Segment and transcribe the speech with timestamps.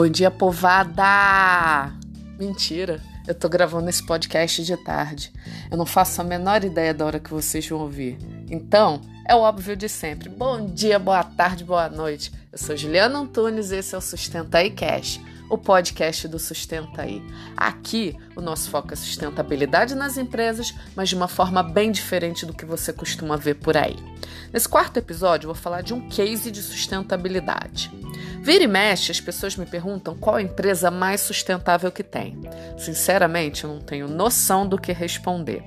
[0.00, 1.92] Bom dia, povada!
[2.38, 5.30] Mentira, eu tô gravando esse podcast de tarde.
[5.70, 8.16] Eu não faço a menor ideia da hora que vocês vão ouvir.
[8.48, 10.30] Então, é o óbvio de sempre.
[10.30, 12.32] Bom dia, boa tarde, boa noite.
[12.50, 17.02] Eu sou Juliana Antunes e esse é o Sustenta aí Cash, o podcast do Sustenta
[17.02, 17.22] aí.
[17.54, 22.54] Aqui, o nosso foco é sustentabilidade nas empresas, mas de uma forma bem diferente do
[22.54, 23.96] que você costuma ver por aí.
[24.50, 27.99] Nesse quarto episódio, eu vou falar de um case de sustentabilidade.
[28.42, 32.40] Vira e mexe, as pessoas me perguntam qual a empresa mais sustentável que tem.
[32.78, 35.62] Sinceramente, eu não tenho noção do que responder.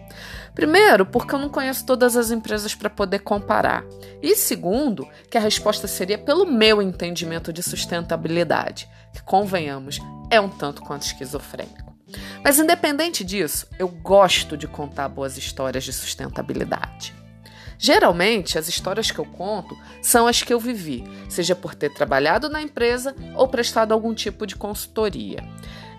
[0.55, 3.83] Primeiro, porque eu não conheço todas as empresas para poder comparar.
[4.21, 9.99] E segundo, que a resposta seria pelo meu entendimento de sustentabilidade, que, convenhamos,
[10.31, 11.93] é um tanto quanto esquizofrênico.
[12.43, 17.13] Mas independente disso, eu gosto de contar boas histórias de sustentabilidade.
[17.85, 22.47] Geralmente, as histórias que eu conto são as que eu vivi, seja por ter trabalhado
[22.47, 25.43] na empresa ou prestado algum tipo de consultoria.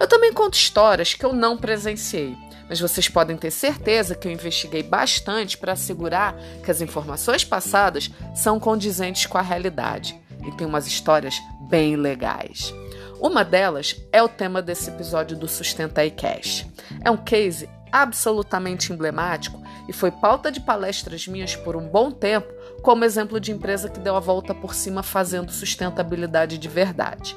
[0.01, 2.35] Eu também conto histórias que eu não presenciei,
[2.71, 8.11] mas vocês podem ter certeza que eu investiguei bastante para assegurar que as informações passadas
[8.35, 10.19] são condizentes com a realidade.
[10.43, 11.35] E tem umas histórias
[11.69, 12.73] bem legais.
[13.21, 16.65] Uma delas é o tema desse episódio do Sustenta e Cash.
[17.05, 22.53] É um case absolutamente emblemático e foi pauta de palestras minhas por um bom tempo,
[22.83, 27.37] como exemplo de empresa que deu a volta por cima fazendo sustentabilidade de verdade.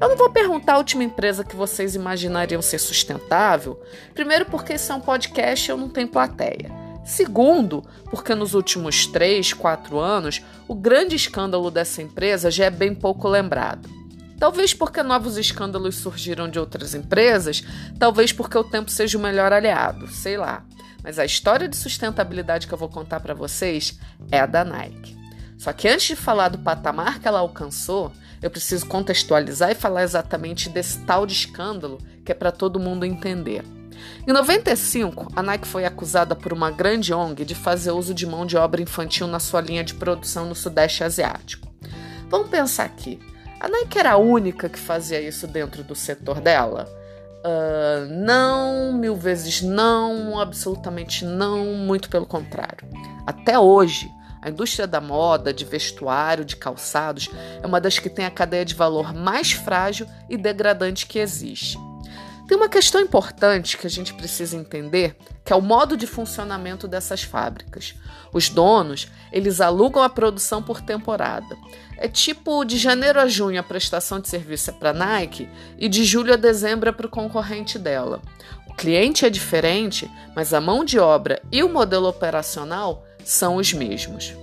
[0.00, 3.78] Eu não vou perguntar a última empresa que vocês imaginariam ser sustentável,
[4.14, 6.72] primeiro porque isso é um podcast e eu não tenho plateia.
[7.04, 12.94] Segundo, porque nos últimos 3, 4 anos, o grande escândalo dessa empresa já é bem
[12.94, 13.99] pouco lembrado.
[14.40, 17.62] Talvez porque novos escândalos surgiram de outras empresas,
[17.98, 20.64] talvez porque o tempo seja o melhor aliado, sei lá.
[21.04, 24.00] Mas a história de sustentabilidade que eu vou contar para vocês
[24.32, 25.14] é a da Nike.
[25.58, 30.04] Só que antes de falar do patamar que ela alcançou, eu preciso contextualizar e falar
[30.04, 33.62] exatamente desse tal de escândalo que é para todo mundo entender.
[34.26, 38.46] Em 95, a Nike foi acusada por uma grande ONG de fazer uso de mão
[38.46, 41.68] de obra infantil na sua linha de produção no Sudeste Asiático.
[42.30, 43.20] Vamos pensar aqui.
[43.60, 46.88] A Nike era a única que fazia isso dentro do setor dela?
[47.44, 52.88] Uh, não, mil vezes não, absolutamente não, muito pelo contrário.
[53.26, 54.10] Até hoje,
[54.40, 57.28] a indústria da moda, de vestuário, de calçados
[57.62, 61.78] é uma das que tem a cadeia de valor mais frágil e degradante que existe.
[62.50, 66.88] Tem uma questão importante que a gente precisa entender, que é o modo de funcionamento
[66.88, 67.94] dessas fábricas.
[68.32, 71.56] Os donos, eles alugam a produção por temporada.
[71.96, 76.04] É tipo de janeiro a junho a prestação de serviço é para Nike e de
[76.04, 78.20] julho a dezembro é para o concorrente dela.
[78.66, 83.72] O cliente é diferente, mas a mão de obra e o modelo operacional são os
[83.72, 84.34] mesmos.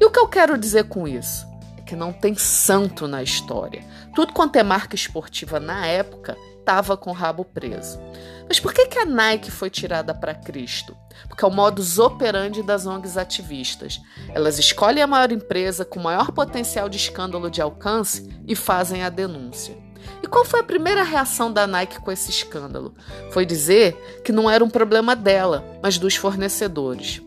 [0.00, 1.46] E o que eu quero dizer com isso?
[1.78, 3.84] É que não tem santo na história.
[4.16, 8.00] Tudo quanto é marca esportiva na época estava com o rabo preso.
[8.48, 10.96] Mas por que, que a Nike foi tirada para Cristo?
[11.28, 14.00] Porque é o modus operandi das ONGs ativistas.
[14.32, 19.08] Elas escolhem a maior empresa com maior potencial de escândalo de alcance e fazem a
[19.08, 19.76] denúncia.
[20.22, 22.94] E qual foi a primeira reação da Nike com esse escândalo?
[23.30, 27.22] Foi dizer que não era um problema dela, mas dos fornecedores.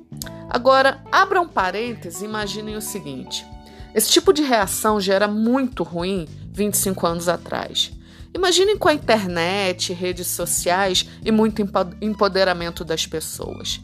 [0.49, 3.45] Agora, abram um parênteses e imaginem o seguinte:
[3.93, 7.91] esse tipo de reação já era muito ruim 25 anos atrás.
[8.35, 11.65] Imaginem com a internet, redes sociais e muito
[12.01, 13.79] empoderamento das pessoas.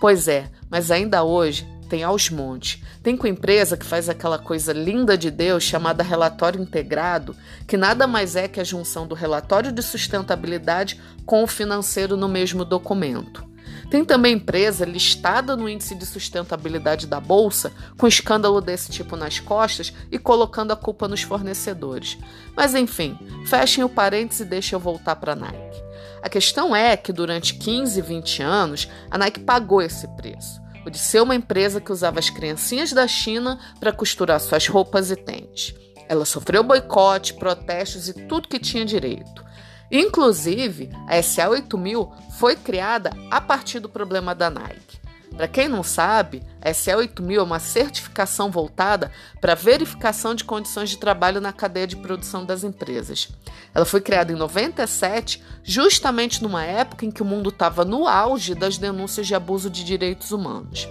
[0.00, 2.82] Pois é, mas ainda hoje tem aos montes.
[3.02, 8.06] Tem com empresa que faz aquela coisa linda de Deus chamada relatório integrado, que nada
[8.06, 13.49] mais é que a junção do relatório de sustentabilidade com o financeiro no mesmo documento.
[13.90, 19.40] Tem também empresa listada no índice de sustentabilidade da bolsa, com escândalo desse tipo nas
[19.40, 22.16] costas e colocando a culpa nos fornecedores.
[22.56, 25.82] Mas enfim, fechem o parênteses e deixem eu voltar para a Nike.
[26.22, 30.60] A questão é que durante 15, 20 anos, a Nike pagou esse preço.
[30.86, 35.10] O de ser uma empresa que usava as criancinhas da China para costurar suas roupas
[35.10, 35.74] e tênis.
[36.08, 39.44] Ela sofreu boicote, protestos e tudo que tinha direito.
[39.90, 45.00] Inclusive, a SA8000 foi criada a partir do problema da Nike.
[45.36, 49.10] Para quem não sabe, a SA8000 é uma certificação voltada
[49.40, 53.30] para verificação de condições de trabalho na cadeia de produção das empresas.
[53.74, 58.54] Ela foi criada em 97, justamente numa época em que o mundo estava no auge
[58.54, 60.86] das denúncias de abuso de direitos humanos.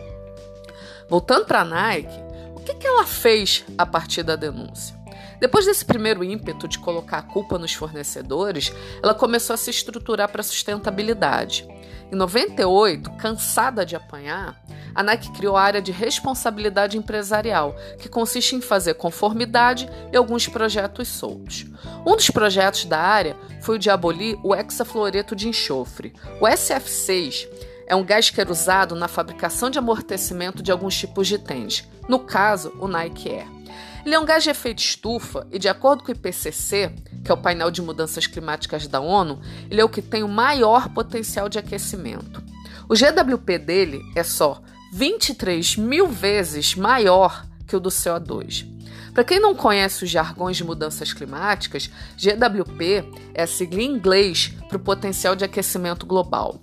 [1.07, 2.19] Voltando para a Nike,
[2.55, 4.98] o que, que ela fez a partir da denúncia?
[5.39, 10.29] Depois desse primeiro ímpeto de colocar a culpa nos fornecedores, ela começou a se estruturar
[10.29, 11.67] para sustentabilidade.
[12.11, 14.59] Em 98, cansada de apanhar,
[14.93, 20.47] a Nike criou a área de responsabilidade empresarial, que consiste em fazer conformidade e alguns
[20.47, 21.65] projetos soltos.
[22.05, 26.13] Um dos projetos da área foi o de abolir o hexafluoreto de enxofre.
[26.41, 27.47] O SF6
[27.87, 31.87] é um gás que era usado na fabricação de amortecimento de alguns tipos de tênis,
[32.07, 33.58] no caso, o Nike Air.
[34.05, 36.93] Ele é um gás de efeito estufa e, de acordo com o IPCC,
[37.23, 40.27] que é o painel de mudanças climáticas da ONU, ele é o que tem o
[40.27, 42.41] maior potencial de aquecimento.
[42.87, 44.61] O GWP dele é só
[44.93, 48.65] 23 mil vezes maior que o do CO2.
[49.13, 54.53] Para quem não conhece os jargões de mudanças climáticas, GWP é a sigla em inglês
[54.67, 56.59] para o potencial de aquecimento global.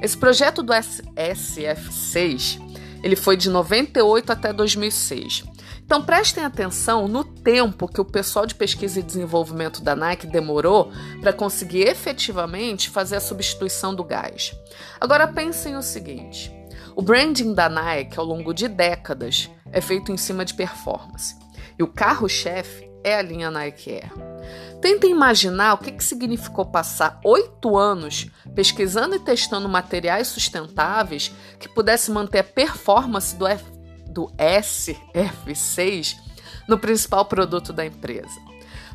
[0.00, 2.64] Esse projeto do SF6
[3.02, 5.44] ele foi de 98 até 2006
[5.86, 10.90] então prestem atenção no tempo que o pessoal de pesquisa e desenvolvimento da Nike demorou
[11.20, 14.52] para conseguir efetivamente fazer a substituição do gás.
[15.00, 16.52] Agora pensem o seguinte:
[16.96, 21.36] o branding da Nike ao longo de décadas é feito em cima de performance.
[21.78, 24.12] E o carro-chefe é a linha Nike Air.
[24.80, 31.68] Tentem imaginar o que, que significou passar oito anos pesquisando e testando materiais sustentáveis que
[31.68, 33.46] pudessem manter a performance do
[34.16, 36.16] do SF6
[36.66, 38.40] no principal produto da empresa.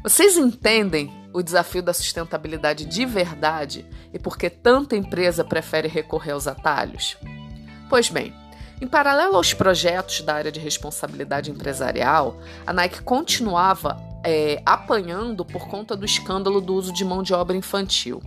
[0.02, 6.32] Vocês entendem o desafio da sustentabilidade de verdade e por que tanta empresa prefere recorrer
[6.32, 7.16] aos atalhos?
[7.88, 8.34] Pois bem,
[8.82, 15.68] em paralelo aos projetos da área de responsabilidade empresarial, a Nike continuava é, apanhando por
[15.68, 18.22] conta do escândalo do uso de mão de obra infantil.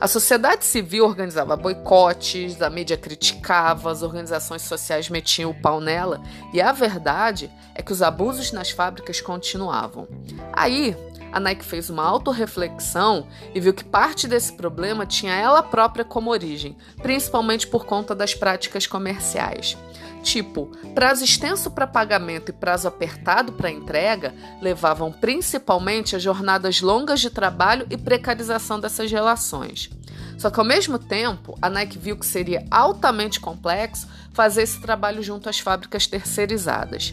[0.00, 6.20] A sociedade civil organizava boicotes, a mídia criticava, as organizações sociais metiam o pau nela,
[6.52, 10.06] e a verdade é que os abusos nas fábricas continuavam.
[10.52, 10.96] Aí,
[11.34, 16.30] a Nike fez uma autorreflexão e viu que parte desse problema tinha ela própria como
[16.30, 19.76] origem, principalmente por conta das práticas comerciais.
[20.22, 24.32] Tipo, prazo extenso para pagamento e prazo apertado para entrega
[24.62, 29.90] levavam principalmente a jornadas longas de trabalho e precarização dessas relações.
[30.38, 35.20] Só que ao mesmo tempo, a Nike viu que seria altamente complexo fazer esse trabalho
[35.20, 37.12] junto às fábricas terceirizadas.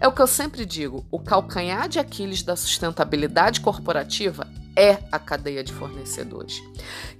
[0.00, 5.18] É o que eu sempre digo: o calcanhar de Aquiles da sustentabilidade corporativa é a
[5.18, 6.62] cadeia de fornecedores.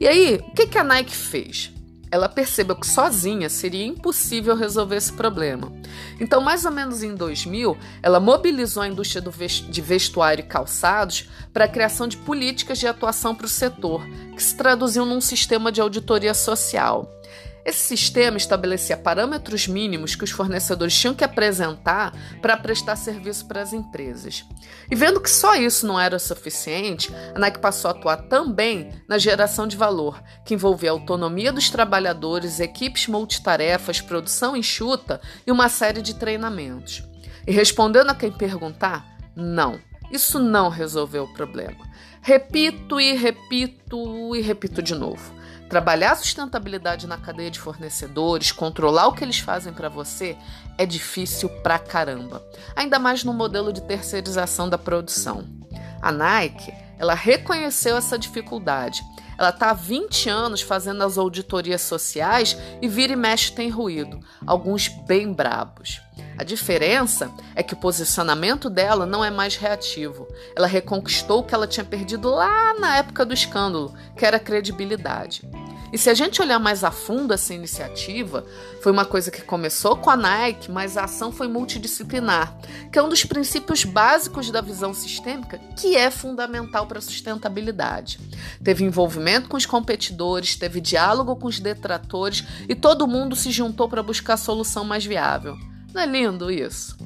[0.01, 1.73] E aí, o que a Nike fez?
[2.11, 5.73] ela percebeu que sozinha seria impossível resolver esse problema.
[6.19, 11.67] Então, mais ou menos em 2000, ela mobilizou a indústria de vestuário e calçados para
[11.67, 14.05] a criação de políticas de atuação para o setor,
[14.35, 17.20] que se traduziam num sistema de auditoria social.
[17.71, 22.13] Esse sistema estabelecia parâmetros mínimos que os fornecedores tinham que apresentar
[22.43, 24.45] para prestar serviço para as empresas.
[24.91, 29.19] E vendo que só isso não era suficiente, a Nike passou a atuar também na
[29.19, 35.69] geração de valor, que envolvia a autonomia dos trabalhadores, equipes multitarefas, produção enxuta e uma
[35.69, 37.05] série de treinamentos.
[37.47, 39.79] E respondendo a quem perguntar, não,
[40.11, 41.89] isso não resolveu o problema.
[42.21, 45.39] Repito e repito e repito de novo.
[45.71, 50.37] Trabalhar a sustentabilidade na cadeia de fornecedores, controlar o que eles fazem para você,
[50.77, 52.45] é difícil pra caramba.
[52.75, 55.47] Ainda mais no modelo de terceirização da produção.
[56.03, 59.01] A Nike, ela reconheceu essa dificuldade.
[59.39, 64.19] Ela está há 20 anos fazendo as auditorias sociais e vira e mexe tem ruído,
[64.45, 66.01] alguns bem brabos.
[66.41, 70.27] A diferença é que o posicionamento dela não é mais reativo.
[70.57, 75.47] Ela reconquistou o que ela tinha perdido lá na época do escândalo, que era credibilidade.
[75.93, 78.47] E se a gente olhar mais a fundo essa iniciativa,
[78.81, 82.57] foi uma coisa que começou com a Nike, mas a ação foi multidisciplinar,
[82.91, 88.19] que é um dos princípios básicos da visão sistêmica, que é fundamental para a sustentabilidade.
[88.65, 93.91] Teve envolvimento com os competidores, teve diálogo com os detratores e todo mundo se juntou
[93.91, 95.59] para buscar a solução mais viável.
[95.93, 96.97] Não é lindo isso?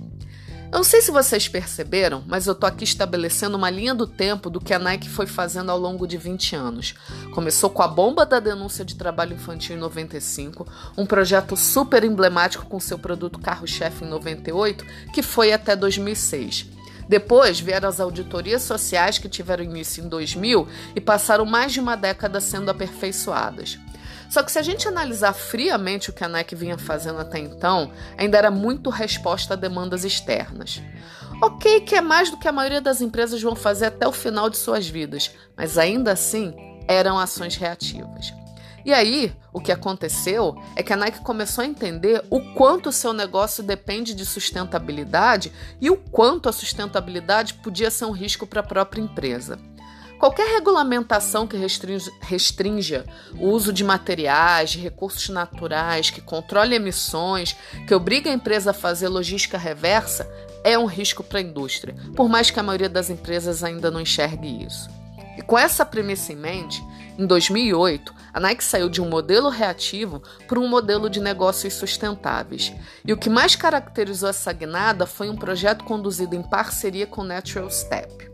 [0.75, 4.51] Eu não sei se vocês perceberam, mas eu tô aqui estabelecendo uma linha do tempo
[4.51, 6.95] do que a Nike foi fazendo ao longo de 20 anos.
[7.33, 10.67] Começou com a bomba da denúncia de trabalho infantil em 95,
[10.99, 16.67] um projeto super emblemático com seu produto carro-chefe em 98, que foi até 2006.
[17.09, 21.97] Depois vieram as auditorias sociais que tiveram início em 2000 e passaram mais de uma
[21.97, 23.79] década sendo aperfeiçoadas.
[24.35, 27.93] Só que se a gente analisar friamente o que a Nike vinha fazendo até então,
[28.19, 30.83] ainda era muito resposta a demandas externas.
[31.41, 34.51] Ok, que é mais do que a maioria das empresas vão fazer até o final
[34.51, 36.53] de suas vidas, mas ainda assim
[36.89, 38.35] eram ações reativas.
[38.85, 42.93] E aí, o que aconteceu é que a Nike começou a entender o quanto o
[42.93, 48.63] seu negócio depende de sustentabilidade e o quanto a sustentabilidade podia ser um risco para
[48.63, 49.61] a própria empresa.
[50.25, 53.05] Qualquer regulamentação que restrinja, restrinja
[53.39, 57.55] o uso de materiais, de recursos naturais, que controle emissões,
[57.87, 60.27] que obrigue a empresa a fazer logística reversa,
[60.65, 64.01] é um risco para a indústria, por mais que a maioria das empresas ainda não
[64.01, 64.89] enxergue isso.
[65.37, 66.83] E com essa premissa em mente,
[67.19, 72.73] em 2008, a Nike saiu de um modelo reativo para um modelo de negócios sustentáveis.
[73.05, 77.71] E o que mais caracterizou essa guinada foi um projeto conduzido em parceria com Natural
[77.71, 78.34] Step.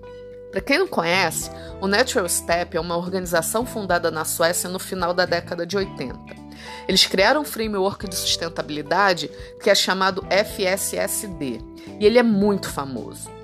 [0.50, 5.14] Para quem não conhece, o Natural Step é uma organização fundada na Suécia no final
[5.14, 6.18] da década de 80.
[6.88, 9.30] Eles criaram um framework de sustentabilidade
[9.62, 11.60] que é chamado FSSD,
[12.00, 13.39] e ele é muito famoso.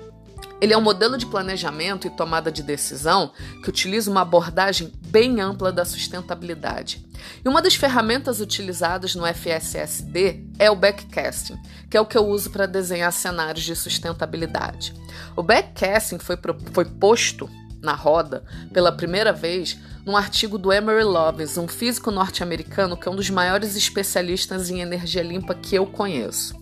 [0.59, 3.31] Ele é um modelo de planejamento e tomada de decisão
[3.63, 7.05] que utiliza uma abordagem bem ampla da sustentabilidade.
[7.43, 11.57] E uma das ferramentas utilizadas no FSSD é o backcasting,
[11.89, 14.93] que é o que eu uso para desenhar cenários de sustentabilidade.
[15.35, 16.37] O backcasting foi,
[16.73, 17.49] foi posto
[17.81, 18.43] na roda
[18.73, 23.29] pela primeira vez num artigo do Emery Loves, um físico norte-americano que é um dos
[23.29, 26.55] maiores especialistas em energia limpa que eu conheço.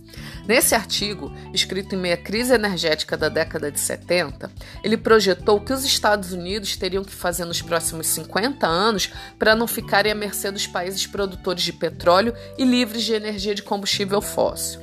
[0.47, 4.51] Nesse artigo, escrito em meia crise energética da década de 70,
[4.83, 9.55] ele projetou o que os Estados Unidos teriam que fazer nos próximos 50 anos para
[9.55, 14.21] não ficarem à mercê dos países produtores de petróleo e livres de energia de combustível
[14.21, 14.81] fóssil.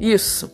[0.00, 0.50] Isso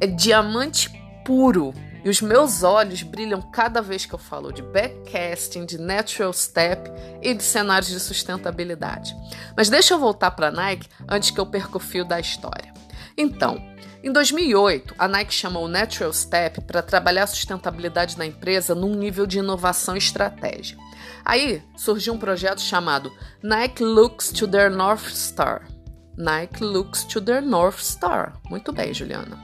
[0.00, 0.90] é diamante
[1.24, 1.74] puro
[2.04, 6.90] e os meus olhos brilham cada vez que eu falo de backcasting, de natural step
[7.22, 9.16] e de cenários de sustentabilidade.
[9.56, 12.74] Mas deixa eu voltar para a Nike antes que eu perca o fio da história.
[13.16, 13.58] Então,
[14.02, 18.94] em 2008, a Nike chamou o Natural Step para trabalhar a sustentabilidade da empresa num
[18.94, 20.76] nível de inovação e estratégia.
[21.24, 23.10] Aí surgiu um projeto chamado
[23.42, 25.66] Nike Looks to Their North Star.
[26.18, 28.34] Nike Looks to Their North Star.
[28.50, 29.38] Muito bem, Juliana.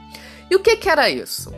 [0.49, 1.51] E o que, que era isso?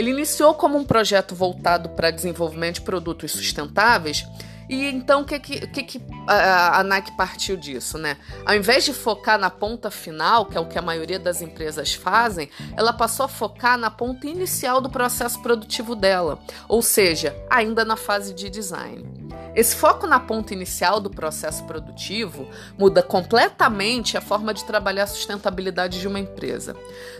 [0.00, 4.26] Ele iniciou como um projeto voltado para desenvolvimento de produtos sustentáveis
[4.66, 8.16] e então o que, que, que, a, Nike partiu disso, né?
[8.46, 11.92] Ao invés de focar na ponta final, que é o que a maioria das empresas
[11.92, 17.84] fazem, ela passou a focar na ponta inicial do processo produtivo dela, ou seja, ainda
[17.84, 19.19] na fase de design.
[19.54, 25.08] Esse foco na ponta inicial do processo produtivo muda completamente a forma de trabalhar a
[25.08, 26.76] sustentabilidade de uma empresa.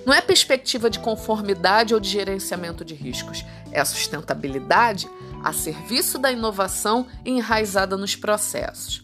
[0.07, 5.09] Não é perspectiva de conformidade ou de gerenciamento de riscos, é a sustentabilidade
[5.43, 9.03] a serviço da inovação enraizada nos processos.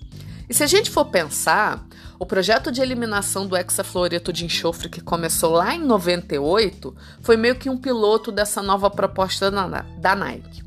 [0.49, 1.85] E se a gente for pensar,
[2.21, 7.57] o projeto de eliminação do hexafluoreto de enxofre que começou lá em 98 foi meio
[7.57, 10.66] que um piloto dessa nova proposta da Nike.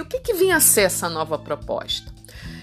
[0.00, 2.10] E o que, que vinha a ser essa nova proposta?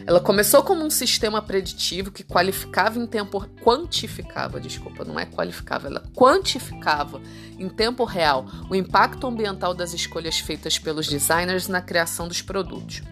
[0.08, 5.86] Ela começou como um sistema preditivo que qualificava em tempo quantificava, desculpa, não é qualificava,
[5.86, 7.22] ela quantificava
[7.60, 13.04] em tempo real o impacto ambiental das escolhas feitas pelos designers na criação dos produtos.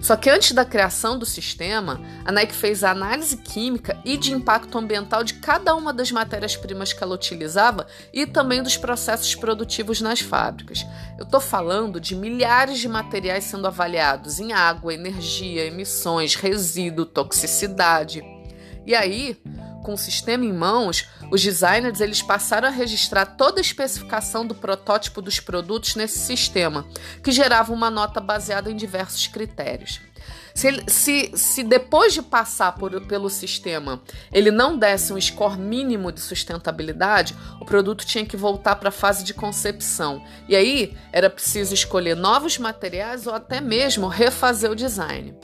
[0.00, 4.32] Só que antes da criação do sistema, a Nike fez a análise química e de
[4.32, 10.00] impacto ambiental de cada uma das matérias-primas que ela utilizava e também dos processos produtivos
[10.00, 10.86] nas fábricas.
[11.18, 18.24] Eu estou falando de milhares de materiais sendo avaliados em água, energia, emissões, resíduo, toxicidade.
[18.86, 19.36] E aí,
[19.82, 24.54] com o sistema em mãos, os designers eles passaram a registrar toda a especificação do
[24.54, 26.86] protótipo dos produtos nesse sistema,
[27.22, 30.00] que gerava uma nota baseada em diversos critérios.
[30.54, 36.12] Se, se, se depois de passar por, pelo sistema ele não desse um score mínimo
[36.12, 40.22] de sustentabilidade, o produto tinha que voltar para a fase de concepção.
[40.48, 45.34] E aí era preciso escolher novos materiais ou até mesmo refazer o design.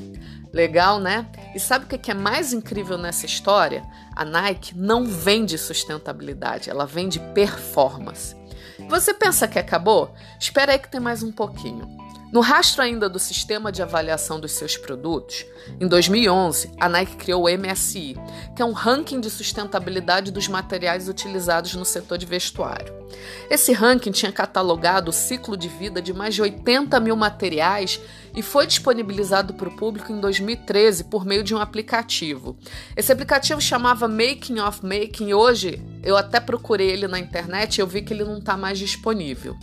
[0.52, 1.26] Legal, né?
[1.56, 3.82] E sabe o que é mais incrível nessa história?
[4.14, 8.36] A Nike não vende sustentabilidade, ela vende performance.
[8.90, 10.14] Você pensa que acabou?
[10.38, 11.96] Espera aí que tem mais um pouquinho.
[12.30, 15.46] No rastro ainda do sistema de avaliação dos seus produtos,
[15.80, 18.16] em 2011, a Nike criou o MSI,
[18.54, 22.92] que é um ranking de sustentabilidade dos materiais utilizados no setor de vestuário.
[23.48, 27.98] Esse ranking tinha catalogado o ciclo de vida de mais de 80 mil materiais
[28.36, 32.58] e foi disponibilizado para o público em 2013 por meio de um aplicativo.
[32.94, 37.80] Esse aplicativo chamava Making of Making e hoje eu até procurei ele na internet e
[37.80, 39.56] eu vi que ele não está mais disponível.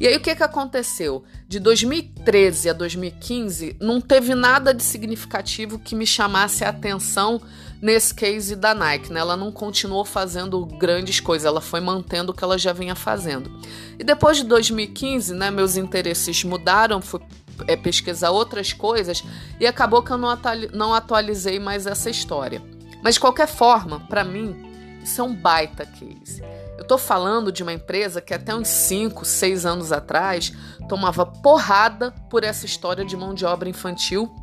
[0.00, 1.24] E aí o que, que aconteceu?
[1.46, 7.40] De 2013 a 2015 não teve nada de significativo que me chamasse a atenção
[7.80, 9.20] nesse case da Nike, né?
[9.20, 13.50] Ela não continuou fazendo grandes coisas, ela foi mantendo o que ela já vinha fazendo.
[13.98, 17.20] E depois de 2015, né, meus interesses mudaram, fui
[17.66, 19.24] é, pesquisar outras coisas
[19.58, 20.36] e acabou que eu não,
[20.72, 22.62] não atualizei mais essa história.
[23.02, 26.42] Mas de qualquer forma, para mim, isso é um baita case.
[26.76, 30.52] Eu tô falando de uma empresa que até uns 5, 6 anos atrás
[30.88, 34.34] tomava porrada por essa história de mão de obra infantil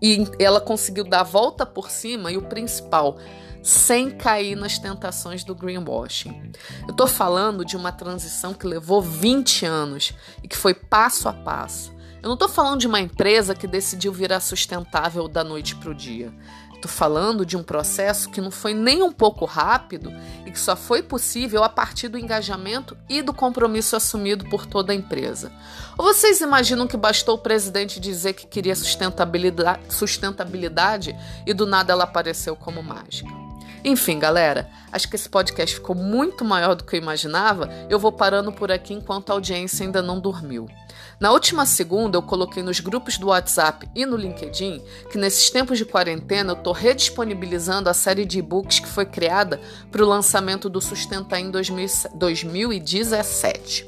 [0.00, 3.18] E ela conseguiu dar a volta por cima e o principal,
[3.62, 6.52] sem cair nas tentações do greenwashing.
[6.86, 11.32] Eu estou falando de uma transição que levou 20 anos e que foi passo a
[11.32, 11.95] passo.
[12.22, 15.94] Eu não estou falando de uma empresa que decidiu virar sustentável da noite para o
[15.94, 16.32] dia.
[16.76, 20.12] Estou falando de um processo que não foi nem um pouco rápido
[20.44, 24.92] e que só foi possível a partir do engajamento e do compromisso assumido por toda
[24.92, 25.50] a empresa.
[25.96, 31.92] Ou vocês imaginam que bastou o presidente dizer que queria sustentabilidade, sustentabilidade e do nada
[31.92, 33.45] ela apareceu como mágica?
[33.88, 37.70] Enfim, galera, acho que esse podcast ficou muito maior do que eu imaginava.
[37.88, 40.68] Eu vou parando por aqui enquanto a audiência ainda não dormiu.
[41.20, 45.78] Na última segunda, eu coloquei nos grupos do WhatsApp e no LinkedIn que nesses tempos
[45.78, 49.60] de quarentena eu estou redisponibilizando a série de e-books que foi criada
[49.92, 53.86] para o lançamento do Sustenta em 2017.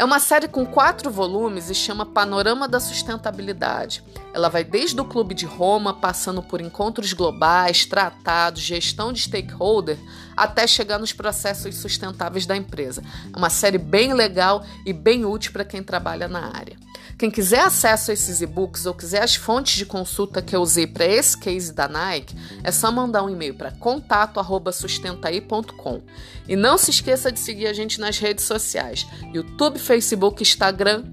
[0.00, 4.02] É uma série com quatro volumes e chama Panorama da Sustentabilidade.
[4.32, 9.98] Ela vai desde o Clube de Roma, passando por encontros globais, tratados, gestão de stakeholder,
[10.34, 13.02] até chegar nos processos sustentáveis da empresa.
[13.30, 16.78] É uma série bem legal e bem útil para quem trabalha na área.
[17.18, 20.86] Quem quiser acesso a esses e-books ou quiser as fontes de consulta que eu usei
[20.86, 26.00] para esse case da Nike, é só mandar um e-mail para contato@sustentaí.com.
[26.48, 31.04] E não se esqueça de seguir a gente nas redes sociais: YouTube, Facebook, Instagram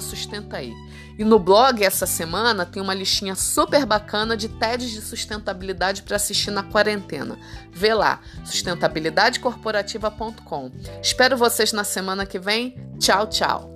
[0.00, 0.72] /sustentaí.
[1.18, 6.16] E no blog essa semana tem uma listinha super bacana de TEDs de sustentabilidade para
[6.16, 7.38] assistir na quarentena.
[7.70, 10.70] Vê lá, sustentabilidadecorporativa.com.
[11.02, 12.76] Espero vocês na semana que vem.
[12.98, 13.71] Tchau, tchau.